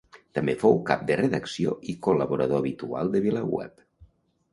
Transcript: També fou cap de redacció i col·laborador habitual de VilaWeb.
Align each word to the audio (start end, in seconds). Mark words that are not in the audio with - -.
També 0.35 0.53
fou 0.61 0.77
cap 0.85 1.03
de 1.09 1.17
redacció 1.19 1.75
i 1.93 1.95
col·laborador 2.07 2.61
habitual 2.63 3.13
de 3.17 3.23
VilaWeb. 3.27 3.85